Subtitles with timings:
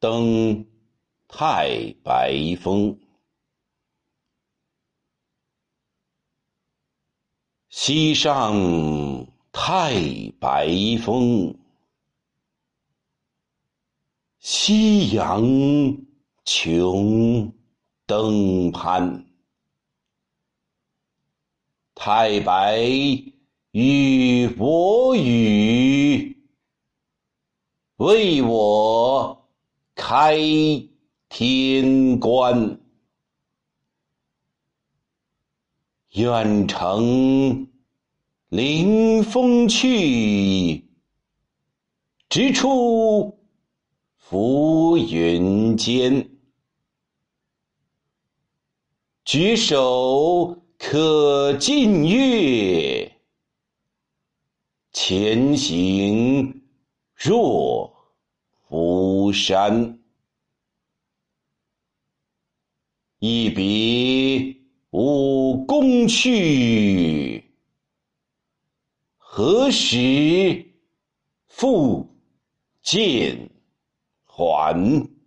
[0.00, 0.66] 登
[1.28, 2.98] 太白峰。
[7.68, 8.54] 西上
[9.52, 9.92] 太
[10.40, 10.66] 白
[11.04, 11.54] 峰，
[14.38, 15.42] 夕阳
[16.44, 17.52] 穷
[18.06, 19.26] 登攀。
[21.94, 22.80] 太白
[23.72, 26.42] 与我语，
[27.96, 29.39] 为我
[29.94, 30.38] 开
[31.28, 32.80] 天关。
[36.10, 37.68] 远程
[38.48, 40.84] 临风去，
[42.28, 43.38] 直出
[44.16, 46.28] 浮云间。
[49.24, 53.16] 举手可近月，
[54.92, 56.62] 前行
[57.14, 57.99] 若
[58.70, 59.98] 浮山。
[63.18, 64.58] 一别。
[64.92, 67.44] 武功去，
[69.16, 70.66] 何时
[71.46, 72.12] 复
[72.82, 73.48] 见
[74.24, 75.19] 还？